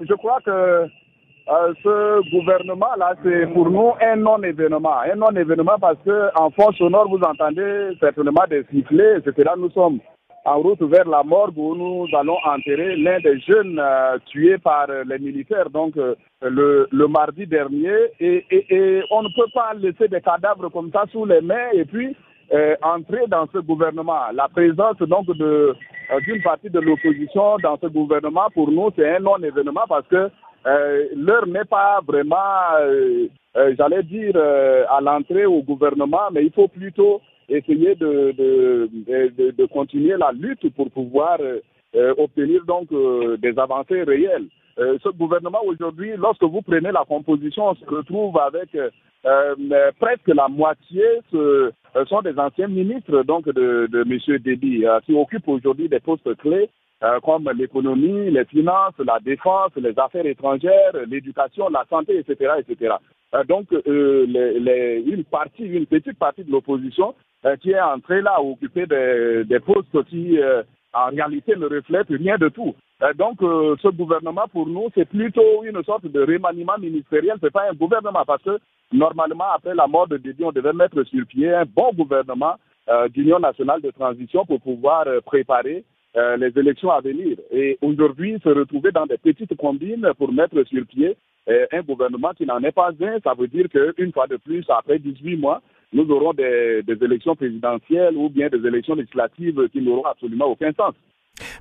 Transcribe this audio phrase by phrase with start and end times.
[0.00, 5.00] Je crois que euh, ce gouvernement-là, c'est pour nous un non-événement.
[5.00, 9.50] Un non-événement parce que en fond sonore, vous entendez certainement des sifflets, etc.
[9.56, 9.98] Nous sommes
[10.44, 14.86] en route vers la morgue où nous allons enterrer l'un des jeunes euh, tués par
[15.06, 17.96] les militaires, donc euh, le, mardi dernier.
[18.20, 21.84] Et, et, on ne peut pas laisser des cadavres comme ça sous les mains et
[21.84, 22.14] puis
[22.82, 24.20] entrer dans ce gouvernement.
[24.32, 25.74] La présence donc de
[26.24, 30.30] d'une partie de l'opposition dans ce gouvernement, pour nous, c'est un non-événement parce que
[30.66, 32.36] euh, l'heure n'est pas vraiment,
[32.80, 38.90] euh, euh, j'allais dire, à l'entrée au gouvernement, mais il faut plutôt essayer de, de,
[39.36, 41.38] de, de continuer la lutte pour pouvoir
[41.94, 42.88] obtenir donc
[43.40, 44.48] des avancées réelles.
[44.76, 48.76] ce gouvernement aujourd'hui, lorsque vous prenez la composition, on se retrouve avec
[49.98, 51.72] presque la moitié ce,
[52.06, 54.38] sont des anciens ministres donc de, de M.
[54.38, 56.68] Déby qui occupent aujourd'hui des postes clés
[57.04, 62.96] euh, comme l'économie, les finances, la défense, les affaires étrangères, l'éducation, la santé, etc., etc.
[63.36, 67.14] Euh, donc, euh, les, les, une partie, une petite partie de l'opposition
[67.60, 70.40] qui est entrée là à occuper des, des postes qui,
[70.94, 72.74] en réalité, ne reflètent rien de tout.
[73.16, 77.36] donc, ce gouvernement, pour nous, c'est plutôt une sorte de remaniement ministériel.
[77.40, 78.58] C'est pas un gouvernement parce que
[78.92, 82.54] normalement, après la mort de Dédé, on devait mettre sur pied un bon gouvernement
[83.10, 85.84] d'union nationale de transition pour pouvoir préparer
[86.16, 87.36] euh, les élections à venir.
[87.50, 91.16] Et aujourd'hui, se retrouver dans des petites combines pour mettre sur pied
[91.50, 94.64] euh, un gouvernement qui n'en est pas un, ça veut dire qu'une fois de plus,
[94.70, 95.60] après 18 mois,
[95.92, 100.94] nous aurons des, élections présidentielles ou bien des élections législatives qui n'auront absolument aucun sens.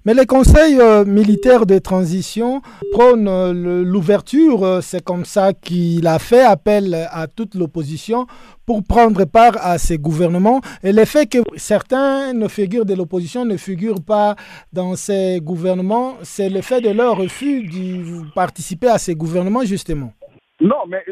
[0.05, 2.61] Mais les conseils euh, militaires de transition
[2.91, 4.63] prônent euh, l'ouverture.
[4.63, 8.25] Euh, c'est comme ça qu'il a fait appel à toute l'opposition
[8.65, 10.61] pour prendre part à ces gouvernements.
[10.83, 14.35] Et le fait que certains figures de l'opposition ne figurent pas
[14.73, 20.11] dans ces gouvernements, c'est le fait de leur refus de participer à ces gouvernements, justement.
[20.59, 21.03] Non, mais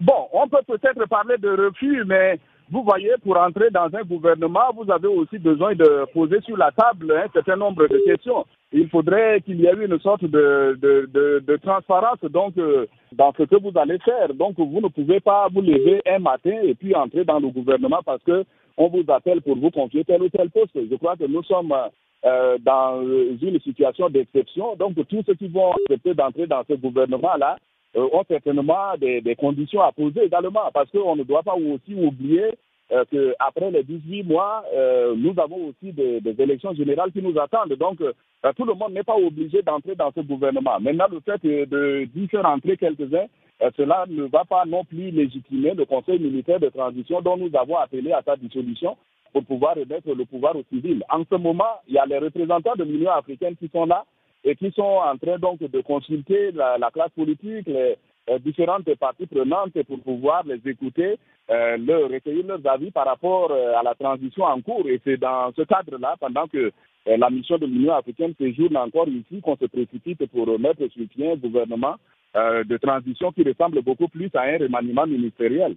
[0.00, 2.38] bon, on peut peut-être parler de refus, mais
[2.70, 6.70] vous voyez, pour entrer dans un gouvernement, vous avez aussi besoin de poser sur la
[6.72, 8.46] table un certain nombre de questions.
[8.72, 13.32] Il faudrait qu'il y ait une sorte de, de, de, de transparence donc euh, dans
[13.36, 14.34] ce que vous allez faire.
[14.34, 18.00] Donc vous ne pouvez pas vous lever un matin et puis entrer dans le gouvernement
[18.04, 18.44] parce que
[18.76, 20.72] on vous appelle pour vous confier tel ou tel poste.
[20.74, 21.74] Je crois que nous sommes
[22.26, 24.76] euh, dans une situation d'exception.
[24.76, 27.56] Donc tous ceux qui vont accepter d'entrer dans ce gouvernement-là
[27.94, 32.54] ont certainement des, des, conditions à poser également, parce qu'on ne doit pas aussi oublier
[32.92, 37.38] euh, qu'après les 18 mois, euh, nous avons aussi des, des, élections générales qui nous
[37.38, 37.74] attendent.
[37.74, 38.12] Donc, euh,
[38.56, 40.78] tout le monde n'est pas obligé d'entrer dans ce gouvernement.
[40.80, 43.26] Maintenant, le fait de d'y faire entrer quelques-uns,
[43.62, 47.50] euh, cela ne va pas non plus légitimer le Conseil militaire de transition dont nous
[47.54, 48.96] avons appelé à sa dissolution
[49.32, 51.02] pour pouvoir remettre le pouvoir aux civils.
[51.10, 54.04] En ce moment, il y a les représentants de l'Union africaine qui sont là
[54.48, 57.96] et qui sont en train donc de consulter la, la classe politique, les
[58.40, 61.18] différentes parties prenantes pour pouvoir les écouter,
[61.50, 64.88] euh, leur, recueillir leurs avis par rapport euh, à la transition en cours.
[64.88, 66.72] Et c'est dans ce cadre-là, pendant que
[67.08, 71.06] euh, la mission de l'Union africaine séjourne encore ici, qu'on se précipite pour mettre sur
[71.08, 71.96] pied un gouvernement
[72.34, 75.74] de transition qui ressemble beaucoup plus à un remaniement ministériel.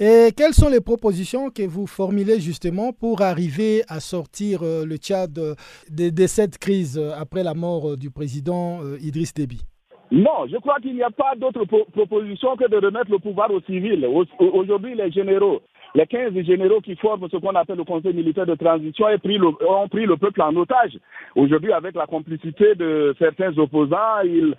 [0.00, 4.96] Et quelles sont les propositions que vous formulez justement pour arriver à sortir euh, le
[4.96, 5.54] Tchad de,
[5.90, 9.62] de, cette crise euh, après la mort euh, du président Idriss Déby?
[10.10, 13.50] Non, je crois qu'il n'y a pas d'autre pro proposition que de remettre le pouvoir
[13.50, 14.06] aux civils.
[14.38, 15.60] Aujourd'hui, les généraux,
[15.94, 19.46] les 15 généraux qui forment ce qu'on appelle le Conseil militaire de transition pris le,
[19.46, 20.98] ont pris le peuple en otage.
[21.36, 24.56] Aujourd'hui, avec la complicité de certains opposants, ils,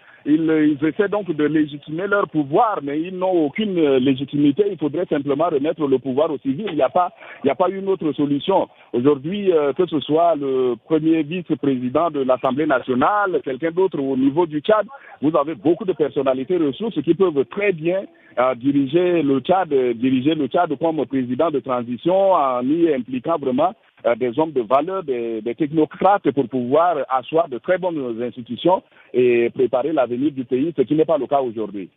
[0.82, 4.64] essaient donc de légitimer leur pouvoir, mais ils n'ont aucune légitimité.
[4.72, 6.68] Il faudrait simplement remettre le pouvoir aux civils.
[6.70, 7.12] Il n'y a pas,
[7.48, 8.68] a pas une autre solution.
[8.94, 14.46] Aujourd'hui, euh, que ce soit le premier vice-président de l'Assemblée nationale, quelqu'un d'autre au niveau
[14.46, 14.88] du Tchad,
[15.22, 18.04] vous avez beaucoup de personnalités ressources qui peuvent très bien
[18.40, 23.38] euh, diriger le Tchad, diriger le Tchad comme président président de transition en y impliquant
[23.38, 23.74] vraiment
[24.06, 28.84] euh, des hommes de valeur, des, des, technocrates pour pouvoir asseoir de très bonnes institutions
[29.14, 31.90] et préparer l'avenir du pays, ce qui n'est pas le cas aujourd'hui.